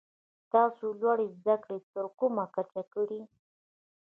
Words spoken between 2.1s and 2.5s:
کومه